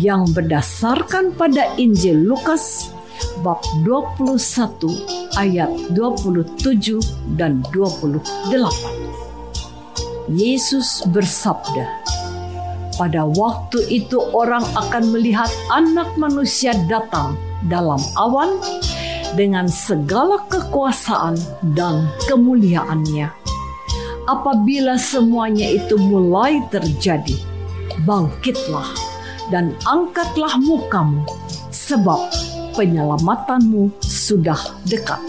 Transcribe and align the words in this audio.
yang 0.00 0.24
berdasarkan 0.32 1.36
pada 1.36 1.76
Injil 1.76 2.24
Lukas 2.24 2.88
bab 3.44 3.60
21 3.84 5.36
ayat 5.36 5.68
27 5.92 7.36
dan 7.36 7.60
28. 7.68 8.24
Yesus 10.32 11.04
bersabda, 11.12 11.84
pada 12.96 13.28
waktu 13.28 13.84
itu 13.92 14.16
orang 14.32 14.64
akan 14.72 15.12
melihat 15.12 15.50
anak 15.68 16.08
manusia 16.16 16.72
datang 16.88 17.36
dalam 17.68 18.00
awan 18.16 18.56
dengan 19.36 19.68
segala 19.68 20.40
kekuasaan 20.48 21.36
dan 21.76 22.08
kemuliaannya. 22.24 23.28
Apabila 24.28 24.94
semuanya 24.94 25.66
itu 25.66 25.98
mulai 25.98 26.62
terjadi, 26.70 27.34
bangkitlah 28.06 28.99
dan 29.50 29.74
angkatlah 29.84 30.54
mukamu, 30.62 31.26
sebab 31.74 32.18
penyelamatanmu 32.78 33.90
sudah 34.00 34.58
dekat. 34.86 35.20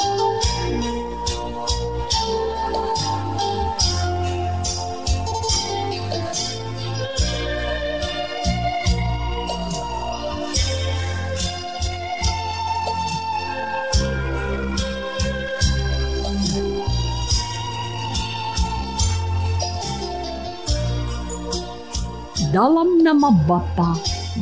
dalam 22.51 22.99
nama 22.99 23.31
Bapa 23.47 23.95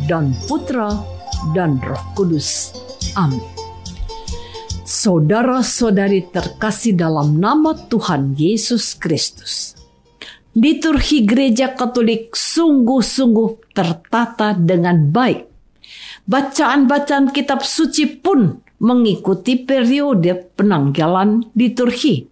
dan 0.06 0.36
Putra 0.46 0.94
dan 1.56 1.82
Roh 1.82 2.04
Kudus. 2.14 2.74
Amin. 3.18 3.42
Saudara-saudari 4.86 6.34
terkasih 6.34 6.98
dalam 6.98 7.38
nama 7.38 7.78
Tuhan 7.78 8.34
Yesus 8.34 8.98
Kristus. 8.98 9.78
Liturgi 10.58 11.24
Gereja 11.30 11.78
Katolik 11.78 12.34
sungguh-sungguh 12.34 13.72
tertata 13.72 14.58
dengan 14.58 15.08
baik. 15.14 15.46
Bacaan-bacaan 16.26 17.30
kitab 17.30 17.62
suci 17.62 18.18
pun 18.18 18.60
mengikuti 18.82 19.62
periode 19.62 20.52
penanggalan 20.58 21.54
liturgi. 21.54 22.26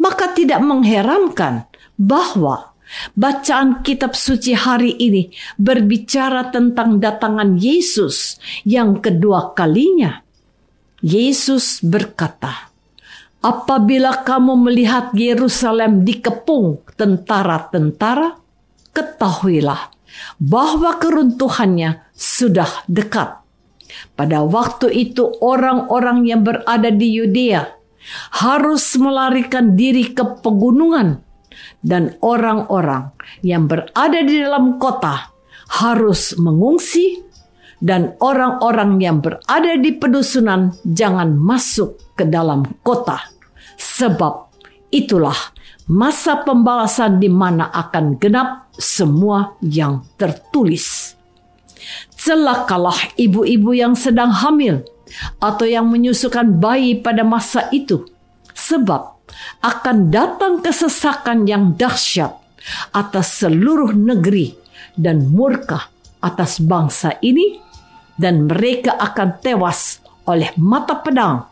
Maka 0.00 0.34
tidak 0.34 0.60
mengherankan 0.64 1.68
bahwa 1.94 2.73
Bacaan 3.14 3.82
kitab 3.82 4.14
suci 4.14 4.54
hari 4.54 4.94
ini 4.98 5.30
berbicara 5.58 6.50
tentang 6.50 6.98
datangan 7.02 7.58
Yesus 7.58 8.38
yang 8.66 9.02
kedua 9.02 9.54
kalinya. 9.54 10.22
Yesus 11.04 11.84
berkata, 11.84 12.72
"Apabila 13.44 14.24
kamu 14.24 14.56
melihat 14.56 15.12
Yerusalem 15.12 16.06
dikepung 16.06 16.80
tentara-tentara, 16.96 18.40
ketahuilah 18.94 19.92
bahwa 20.40 20.96
keruntuhannya 20.96 22.08
sudah 22.16 22.86
dekat." 22.88 23.44
Pada 24.14 24.42
waktu 24.42 24.90
itu, 24.90 25.28
orang-orang 25.42 26.26
yang 26.26 26.40
berada 26.42 26.90
di 26.90 27.20
Yudea 27.20 27.68
harus 28.44 28.84
melarikan 29.00 29.74
diri 29.74 30.12
ke 30.12 30.40
pegunungan 30.44 31.23
dan 31.80 32.16
orang-orang 32.24 33.12
yang 33.44 33.66
berada 33.68 34.20
di 34.22 34.42
dalam 34.42 34.78
kota 34.78 35.32
harus 35.80 36.36
mengungsi. 36.36 37.22
Dan 37.84 38.16
orang-orang 38.16 38.96
yang 38.96 39.20
berada 39.20 39.76
di 39.76 39.92
pedusunan 39.92 40.72
jangan 40.88 41.36
masuk 41.36 42.16
ke 42.16 42.24
dalam 42.24 42.64
kota. 42.80 43.20
Sebab 43.76 44.56
itulah 44.88 45.36
masa 45.92 46.40
pembalasan 46.40 47.20
di 47.20 47.28
mana 47.28 47.68
akan 47.68 48.16
genap 48.16 48.72
semua 48.80 49.60
yang 49.60 50.00
tertulis. 50.16 51.12
Celakalah 52.16 52.96
ibu-ibu 53.20 53.76
yang 53.76 53.92
sedang 53.92 54.32
hamil 54.32 54.80
atau 55.36 55.68
yang 55.68 55.84
menyusukan 55.92 56.56
bayi 56.56 56.96
pada 57.04 57.20
masa 57.20 57.68
itu, 57.68 58.08
sebab 58.56 59.13
akan 59.62 60.10
datang 60.12 60.60
kesesakan 60.60 61.48
yang 61.48 61.74
dahsyat 61.74 62.34
atas 62.96 63.44
seluruh 63.44 63.92
negeri 63.92 64.56
dan 64.96 65.28
murka 65.28 65.90
atas 66.24 66.62
bangsa 66.62 67.20
ini 67.20 67.60
dan 68.16 68.48
mereka 68.48 68.96
akan 68.96 69.42
tewas 69.42 70.00
oleh 70.24 70.54
mata 70.56 70.96
pedang 71.02 71.44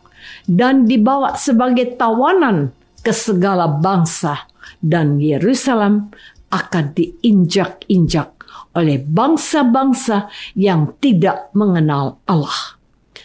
dan 0.47 0.87
dibawa 0.89 1.35
sebagai 1.35 1.93
tawanan 1.99 2.71
ke 3.03 3.11
segala 3.11 3.67
bangsa 3.67 4.47
dan 4.79 5.19
Yerusalem 5.19 6.09
akan 6.49 6.85
diinjak-injak 6.95 8.29
oleh 8.73 8.97
bangsa-bangsa 9.01 10.31
yang 10.57 10.97
tidak 10.97 11.53
mengenal 11.53 12.21
Allah. 12.25 12.79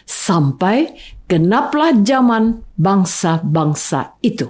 Sampai 0.08 0.92
genaplah 1.28 1.94
zaman 2.02 2.64
bangsa-bangsa 2.74 4.18
itu. 4.24 4.48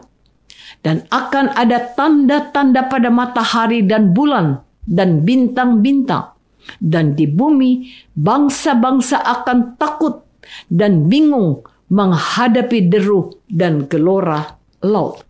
Dan 0.79 1.05
akan 1.11 1.59
ada 1.59 1.83
tanda-tanda 1.99 2.87
pada 2.87 3.11
matahari 3.11 3.83
dan 3.83 4.15
bulan 4.15 4.63
dan 4.87 5.27
bintang-bintang. 5.27 6.39
dan 6.77 7.17
di 7.17 7.25
bumi 7.25 7.89
bangsa-bangsa 8.13 9.25
akan 9.25 9.81
takut 9.81 10.21
dan 10.69 11.09
bingung 11.09 11.65
menghadapi 11.89 12.93
deru 12.93 13.41
dan 13.49 13.89
gelora 13.89 14.61
laut. 14.85 15.25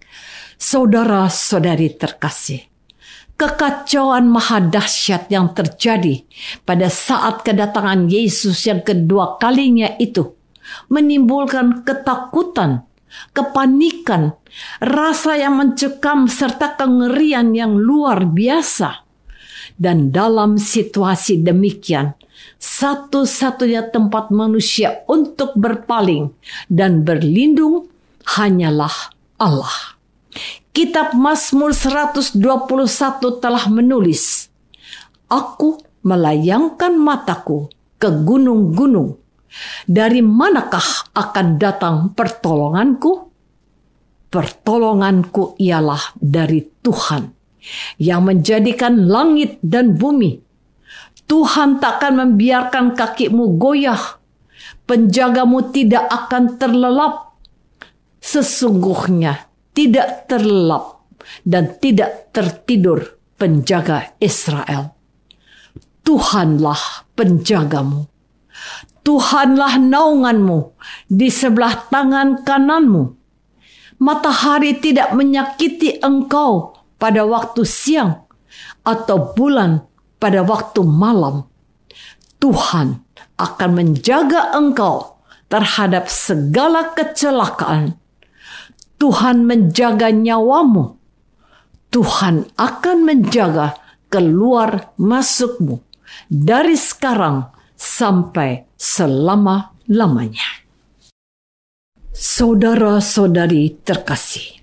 Saudara-saudari 0.59 1.95
terkasih, 1.95 2.67
kekacauan 3.39 4.27
maha 4.27 4.59
dahsyat 4.59 5.31
yang 5.31 5.55
terjadi 5.55 6.27
pada 6.67 6.91
saat 6.91 7.47
kedatangan 7.47 8.11
Yesus 8.11 8.67
yang 8.67 8.83
kedua 8.83 9.39
kalinya 9.39 9.95
itu 10.03 10.38
menimbulkan 10.89 11.85
ketakutan, 11.87 12.85
kepanikan, 13.33 14.37
rasa 14.83 15.39
yang 15.39 15.59
mencekam 15.59 16.27
serta 16.27 16.77
kengerian 16.79 17.55
yang 17.57 17.77
luar 17.77 18.27
biasa. 18.29 19.07
Dan 19.79 20.11
dalam 20.11 20.59
situasi 20.59 21.39
demikian, 21.39 22.19
satu-satunya 22.59 23.95
tempat 23.95 24.35
manusia 24.35 25.07
untuk 25.07 25.55
berpaling 25.55 26.35
dan 26.67 27.07
berlindung 27.07 27.87
hanyalah 28.39 29.15
Allah. 29.39 29.99
Kitab 30.75 31.15
Mazmur 31.15 31.75
121 31.75 32.39
telah 33.43 33.65
menulis, 33.71 34.51
Aku 35.29 35.83
melayangkan 36.07 36.95
mataku 36.97 37.69
ke 37.99 38.09
gunung-gunung. 38.09 39.19
Dari 39.89 40.21
manakah 40.21 41.13
akan 41.17 41.47
datang 41.57 42.13
pertolonganku? 42.13 43.13
Pertolonganku 44.29 45.57
ialah 45.57 46.13
dari 46.21 46.61
Tuhan 46.85 47.33
yang 47.97 48.29
menjadikan 48.29 49.09
langit 49.09 49.57
dan 49.65 49.97
bumi. 49.97 50.37
Tuhan 51.29 51.81
takkan 51.81 52.17
membiarkan 52.17 52.97
kakimu 52.97 53.61
goyah. 53.61 54.21
Penjagamu 54.89 55.69
tidak 55.73 56.09
akan 56.09 56.57
terlelap. 56.57 57.37
Sesungguhnya 58.21 59.49
tidak 59.77 60.29
terlelap 60.29 61.05
dan 61.45 61.77
tidak 61.77 62.33
tertidur 62.33 63.21
penjaga 63.37 64.17
Israel. 64.21 64.97
Tuhanlah 66.03 67.05
penjagamu. 67.13 68.09
Tuhanlah 69.03 69.81
naunganmu 69.81 70.75
di 71.09 71.29
sebelah 71.33 71.89
tangan 71.89 72.45
kananmu. 72.45 73.17
Matahari 73.99 74.79
tidak 74.79 75.11
menyakiti 75.17 75.99
engkau 75.99 76.79
pada 77.01 77.27
waktu 77.27 77.67
siang 77.67 78.29
atau 78.87 79.35
bulan 79.35 79.83
pada 80.23 80.47
waktu 80.47 80.87
malam. 80.87 81.47
Tuhan 82.39 83.03
akan 83.39 83.71
menjaga 83.75 84.55
engkau 84.55 85.19
terhadap 85.51 86.07
segala 86.07 86.95
kecelakaan 86.95 87.99
Tuhan 88.99 89.47
menjaga 89.47 90.11
nyawamu. 90.11 90.99
Tuhan 91.89 92.51
akan 92.59 92.99
menjaga 93.07 93.79
keluar 94.13 94.93
masukmu 95.01 95.81
dari 96.29 96.75
sekarang 96.77 97.49
sampai 97.79 98.67
selama-lamanya. 98.75 100.67
Saudara-saudari 102.13 103.79
terkasih, 103.87 104.59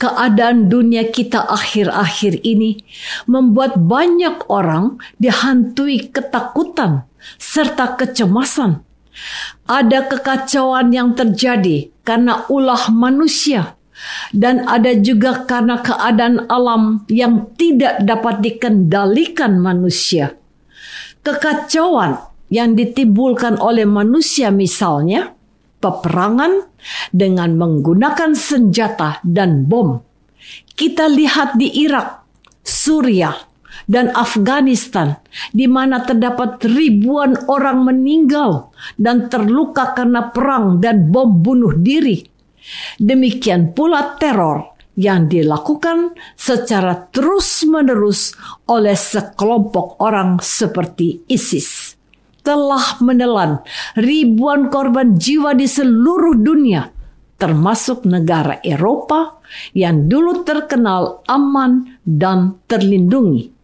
keadaan 0.00 0.72
dunia 0.72 1.04
kita 1.12 1.44
akhir-akhir 1.44 2.40
ini 2.40 2.80
membuat 3.28 3.76
banyak 3.76 4.48
orang 4.48 4.96
dihantui 5.20 6.08
ketakutan 6.08 7.04
serta 7.36 7.94
kecemasan 8.00 8.80
ada 9.68 10.08
kekacauan 10.08 10.90
yang 10.90 11.12
terjadi 11.12 11.92
karena 12.02 12.48
ulah 12.48 12.90
manusia 12.90 13.76
dan 14.34 14.66
ada 14.66 14.96
juga 14.98 15.46
karena 15.46 15.78
keadaan 15.78 16.48
alam 16.50 17.06
yang 17.06 17.52
tidak 17.54 18.02
dapat 18.02 18.42
dikendalikan 18.42 19.60
manusia. 19.62 20.34
Kekacauan 21.22 22.18
yang 22.50 22.74
ditimbulkan 22.74 23.62
oleh 23.62 23.86
manusia 23.86 24.50
misalnya 24.50 25.38
peperangan 25.78 26.66
dengan 27.14 27.54
menggunakan 27.54 28.34
senjata 28.34 29.22
dan 29.22 29.62
bom. 29.70 30.02
Kita 30.74 31.06
lihat 31.06 31.54
di 31.54 31.86
Irak, 31.86 32.26
Suriah, 32.66 33.38
dan 33.86 34.10
Afghanistan, 34.18 35.22
di 35.54 35.70
mana 35.70 36.02
terdapat 36.02 36.62
ribuan 36.66 37.38
orang 37.46 37.86
meninggal 37.86 38.74
dan 38.98 39.30
terluka 39.30 39.94
karena 39.94 40.30
perang 40.34 40.82
dan 40.82 41.06
bom 41.06 41.38
bunuh 41.38 41.78
diri. 41.78 42.18
Demikian 42.98 43.74
pula 43.74 44.18
teror 44.18 44.71
yang 44.96 45.28
dilakukan 45.28 46.12
secara 46.36 47.08
terus-menerus 47.08 48.36
oleh 48.68 48.96
sekelompok 48.96 50.00
orang 50.04 50.36
seperti 50.40 51.24
ISIS 51.28 51.96
telah 52.42 52.98
menelan 52.98 53.62
ribuan 53.94 54.66
korban 54.68 55.14
jiwa 55.14 55.54
di 55.54 55.70
seluruh 55.70 56.34
dunia, 56.34 56.90
termasuk 57.38 58.02
negara 58.02 58.58
Eropa 58.66 59.38
yang 59.72 60.10
dulu 60.10 60.42
terkenal 60.42 61.22
aman 61.30 61.98
dan 62.02 62.58
terlindungi. 62.66 63.54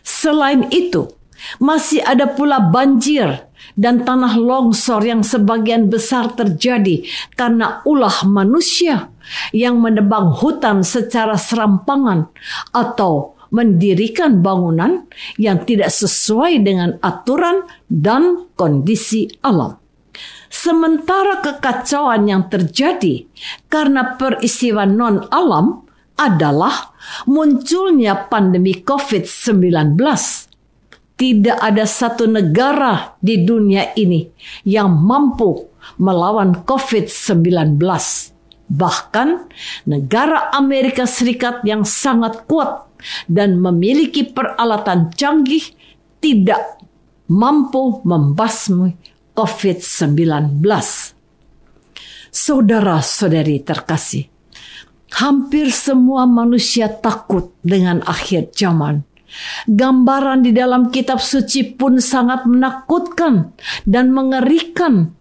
Selain 0.00 0.64
itu, 0.72 1.12
masih 1.60 2.00
ada 2.02 2.24
pula 2.32 2.58
banjir 2.60 3.51
dan 3.78 4.04
tanah 4.04 4.36
longsor 4.36 5.02
yang 5.04 5.24
sebagian 5.24 5.88
besar 5.88 6.32
terjadi 6.32 7.04
karena 7.34 7.80
ulah 7.88 8.24
manusia 8.28 9.08
yang 9.54 9.80
menebang 9.80 10.34
hutan 10.36 10.84
secara 10.84 11.38
serampangan 11.38 12.28
atau 12.74 13.38
mendirikan 13.52 14.40
bangunan 14.40 15.04
yang 15.36 15.62
tidak 15.68 15.92
sesuai 15.92 16.64
dengan 16.64 16.96
aturan 17.04 17.68
dan 17.86 18.48
kondisi 18.56 19.28
alam. 19.44 19.76
Sementara 20.52 21.40
kekacauan 21.40 22.28
yang 22.28 22.48
terjadi 22.48 23.24
karena 23.72 24.16
peristiwa 24.20 24.84
non-alam 24.84 25.84
adalah 26.16 26.92
munculnya 27.24 28.28
pandemi 28.28 28.76
COVID-19. 28.84 29.96
Tidak 31.22 31.54
ada 31.54 31.86
satu 31.86 32.26
negara 32.26 33.14
di 33.22 33.46
dunia 33.46 33.94
ini 33.94 34.26
yang 34.66 34.90
mampu 34.90 35.70
melawan 36.02 36.66
COVID-19. 36.66 37.78
Bahkan 38.66 39.28
negara 39.86 40.50
Amerika 40.50 41.06
Serikat 41.06 41.62
yang 41.62 41.86
sangat 41.86 42.42
kuat 42.50 42.90
dan 43.30 43.62
memiliki 43.62 44.26
peralatan 44.26 45.14
canggih 45.14 45.62
tidak 46.18 46.82
mampu 47.30 48.02
membasmi 48.02 48.98
COVID-19. 49.38 50.58
Saudara-saudari 52.34 53.62
terkasih, 53.62 54.26
Hampir 55.12 55.68
semua 55.68 56.24
manusia 56.24 56.88
takut 56.88 57.52
dengan 57.60 58.00
akhir 58.08 58.56
zaman. 58.56 59.04
Gambaran 59.68 60.44
di 60.44 60.52
dalam 60.52 60.92
kitab 60.92 61.20
suci 61.22 61.74
pun 61.76 61.98
sangat 61.98 62.44
menakutkan 62.44 63.56
dan 63.88 64.12
mengerikan. 64.12 65.14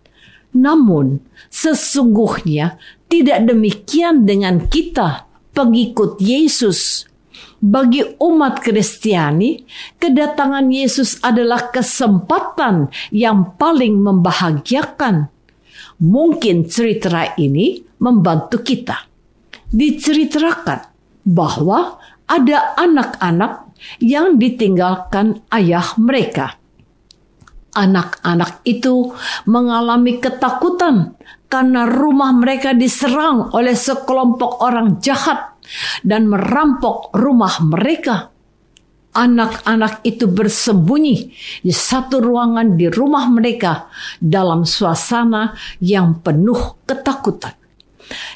Namun, 0.52 1.24
sesungguhnya 1.48 2.76
tidak 3.08 3.48
demikian 3.48 4.28
dengan 4.28 4.68
kita, 4.68 5.28
pengikut 5.56 6.20
Yesus. 6.20 7.08
Bagi 7.62 8.02
umat 8.18 8.60
Kristiani, 8.60 9.62
kedatangan 10.02 10.66
Yesus 10.74 11.22
adalah 11.22 11.70
kesempatan 11.70 12.90
yang 13.14 13.54
paling 13.56 14.02
membahagiakan. 14.02 15.30
Mungkin 16.02 16.66
cerita 16.66 17.38
ini 17.38 17.86
membantu 18.02 18.66
kita 18.66 19.06
diceritakan 19.72 20.92
bahwa 21.24 22.02
ada 22.28 22.76
anak-anak 22.76 23.71
yang 24.00 24.38
ditinggalkan 24.38 25.44
ayah 25.54 25.96
mereka. 25.98 26.58
Anak-anak 27.72 28.68
itu 28.68 29.16
mengalami 29.48 30.20
ketakutan 30.20 31.16
karena 31.48 31.88
rumah 31.88 32.36
mereka 32.36 32.76
diserang 32.76 33.48
oleh 33.56 33.72
sekelompok 33.72 34.60
orang 34.60 35.00
jahat 35.00 35.56
dan 36.04 36.28
merampok 36.28 37.16
rumah 37.16 37.64
mereka. 37.64 38.28
Anak-anak 39.12 40.08
itu 40.08 40.24
bersembunyi 40.28 41.36
di 41.64 41.74
satu 41.76 42.24
ruangan 42.24 42.80
di 42.80 42.88
rumah 42.88 43.28
mereka 43.28 43.92
dalam 44.24 44.64
suasana 44.64 45.52
yang 45.84 46.24
penuh 46.24 46.80
ketakutan 46.88 47.60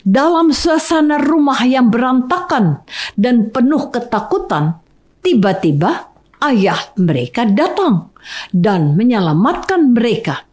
dalam 0.04 0.56
suasana 0.56 1.20
rumah 1.20 1.60
yang 1.68 1.92
berantakan 1.92 2.86
dan 3.20 3.52
penuh 3.52 3.92
ketakutan, 3.92 4.80
tiba-tiba 5.26 6.14
ayah 6.46 6.94
mereka 7.02 7.50
datang 7.50 8.14
dan 8.54 8.94
menyelamatkan 8.94 9.98
mereka. 9.98 10.46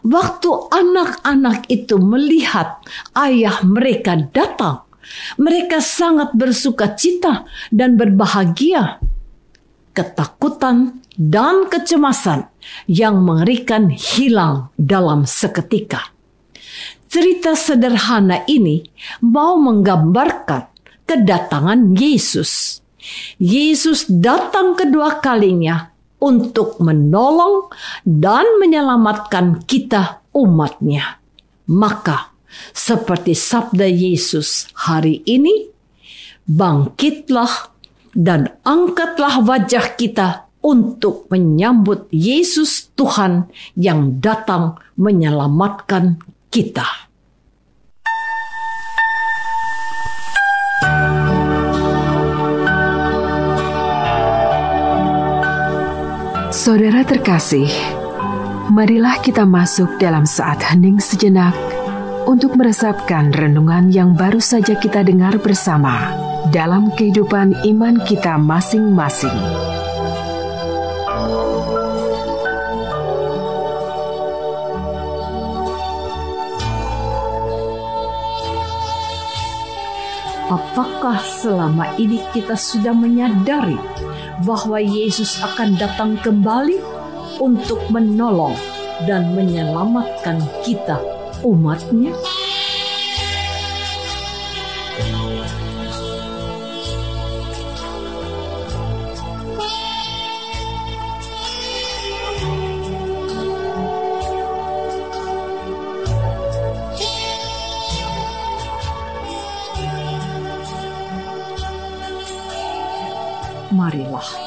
Waktu 0.00 0.72
anak-anak 0.72 1.68
itu 1.68 2.00
melihat 2.00 2.80
ayah 3.12 3.60
mereka 3.60 4.16
datang, 4.32 4.88
mereka 5.36 5.84
sangat 5.84 6.32
bersuka 6.32 6.96
cita 6.96 7.44
dan 7.68 8.00
berbahagia. 8.00 9.04
Ketakutan 9.92 11.04
dan 11.16 11.68
kecemasan 11.68 12.48
yang 12.88 13.20
mengerikan 13.20 13.92
hilang 13.92 14.72
dalam 14.76 15.28
seketika. 15.28 16.12
Cerita 17.08 17.56
sederhana 17.56 18.44
ini 18.48 18.84
mau 19.24 19.56
menggambarkan 19.56 20.68
kedatangan 21.08 21.96
Yesus. 21.96 22.84
Yesus 23.36 24.08
datang 24.08 24.74
kedua 24.74 25.20
kalinya 25.20 25.92
untuk 26.20 26.80
menolong 26.80 27.68
dan 28.02 28.44
menyelamatkan 28.58 29.62
kita 29.68 30.24
umatnya. 30.32 31.20
Maka, 31.68 32.32
seperti 32.72 33.36
sabda 33.36 33.86
Yesus 33.90 34.70
hari 34.72 35.20
ini, 35.28 35.68
bangkitlah 36.46 37.74
dan 38.16 38.56
angkatlah 38.64 39.44
wajah 39.44 39.92
kita 39.98 40.48
untuk 40.64 41.28
menyambut 41.30 42.10
Yesus 42.10 42.90
Tuhan 42.98 43.46
yang 43.78 44.18
datang 44.18 44.80
menyelamatkan 44.98 46.18
kita. 46.50 47.05
Saudara 56.66 57.06
terkasih, 57.06 57.70
marilah 58.74 59.22
kita 59.22 59.46
masuk 59.46 60.02
dalam 60.02 60.26
saat 60.26 60.58
hening 60.66 60.98
sejenak 60.98 61.54
untuk 62.26 62.58
meresapkan 62.58 63.30
renungan 63.30 63.94
yang 63.94 64.18
baru 64.18 64.42
saja 64.42 64.74
kita 64.74 65.06
dengar 65.06 65.38
bersama 65.38 66.10
dalam 66.50 66.90
kehidupan 66.98 67.54
iman 67.70 68.02
kita 68.02 68.34
masing-masing. 68.42 69.30
Apakah 80.50 81.22
selama 81.22 81.94
ini 81.94 82.18
kita 82.34 82.58
sudah 82.58 82.90
menyadari 82.90 83.78
bahwa 84.44 84.82
Yesus 84.82 85.40
akan 85.40 85.80
datang 85.80 86.20
kembali 86.20 86.76
untuk 87.40 87.80
menolong 87.88 88.56
dan 89.08 89.32
menyelamatkan 89.32 90.40
kita 90.64 91.00
umatnya? 91.40 92.12
marilah 92.12 92.35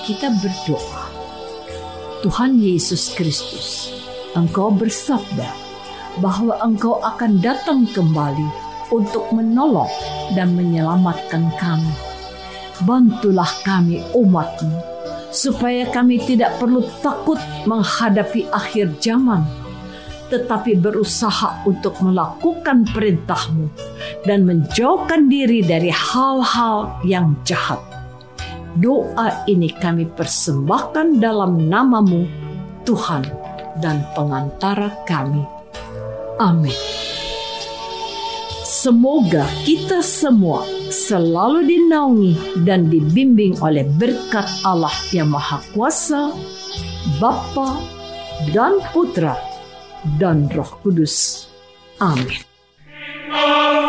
kita 0.09 0.33
berdoa. 0.41 1.05
Tuhan 2.25 2.57
Yesus 2.57 3.13
Kristus, 3.13 3.93
Engkau 4.33 4.73
bersabda 4.73 5.53
bahwa 6.17 6.57
Engkau 6.65 6.97
akan 6.97 7.37
datang 7.37 7.85
kembali 7.85 8.49
untuk 8.89 9.29
menolong 9.29 9.93
dan 10.33 10.57
menyelamatkan 10.57 11.53
kami. 11.61 11.93
Bantulah 12.89 13.53
kami 13.61 14.01
umatmu, 14.17 14.81
supaya 15.29 15.85
kami 15.93 16.17
tidak 16.25 16.57
perlu 16.57 16.81
takut 17.05 17.37
menghadapi 17.69 18.49
akhir 18.49 18.97
zaman, 18.97 19.45
tetapi 20.33 20.73
berusaha 20.73 21.61
untuk 21.69 22.01
melakukan 22.01 22.81
perintahmu 22.89 23.69
dan 24.25 24.41
menjauhkan 24.41 25.29
diri 25.29 25.61
dari 25.61 25.93
hal-hal 25.93 26.97
yang 27.05 27.37
jahat. 27.45 27.88
Doa 28.77 29.49
ini 29.49 29.73
kami 29.73 30.05
persembahkan 30.13 31.17
dalam 31.17 31.65
namamu, 31.65 32.29
Tuhan 32.85 33.25
dan 33.81 34.05
pengantara 34.13 34.93
kami. 35.09 35.41
Amin. 36.37 36.75
Semoga 38.69 39.49
kita 39.65 40.05
semua 40.05 40.63
selalu 40.93 41.65
dinaungi 41.65 42.63
dan 42.63 42.87
dibimbing 42.87 43.57
oleh 43.59 43.83
berkat 43.97 44.45
Allah 44.61 44.93
yang 45.09 45.33
Maha 45.33 45.59
Kuasa, 45.73 46.31
Bapa 47.17 47.81
dan 48.53 48.77
Putra 48.93 49.35
dan 50.21 50.47
Roh 50.53 50.79
Kudus. 50.79 51.49
Amin. 51.99 52.39
kasih 53.29 53.88